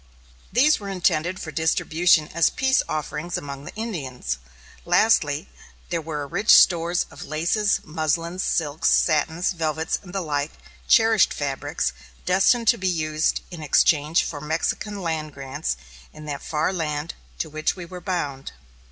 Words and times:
These 0.51 0.79
were 0.79 0.89
intended 0.89 1.39
for 1.39 1.51
distribution 1.51 2.27
as 2.29 2.49
peace 2.49 2.81
offerings 2.89 3.37
among 3.37 3.65
the 3.65 3.75
Indians. 3.75 4.39
Lastly, 4.83 5.47
there 5.91 6.01
were 6.01 6.25
rich 6.27 6.49
stores 6.49 7.05
of 7.11 7.21
laces, 7.25 7.81
muslins, 7.83 8.41
silks, 8.41 8.89
satins, 8.89 9.51
velvets 9.51 9.99
and 10.01 10.11
like 10.15 10.53
cherished 10.87 11.31
fabrics, 11.31 11.93
destined 12.25 12.67
to 12.69 12.79
be 12.79 12.89
used 12.89 13.41
in 13.51 13.61
exchange 13.61 14.23
for 14.23 14.41
Mexican 14.41 15.03
land 15.03 15.35
grants 15.35 15.77
in 16.11 16.25
that 16.25 16.41
far 16.41 16.73
land 16.73 17.13
to 17.37 17.47
which 17.47 17.75
we 17.75 17.85
were 17.85 18.01
bound. 18.01 18.53